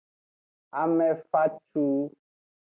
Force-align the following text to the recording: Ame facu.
Ame 0.81 1.07
facu. 1.31 1.85